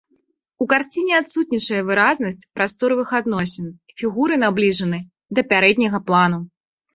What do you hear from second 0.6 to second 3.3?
У карціне адсутнічае выразнасць прасторавых